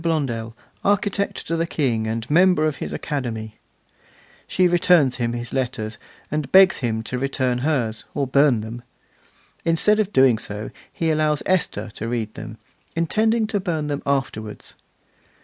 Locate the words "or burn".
8.15-8.61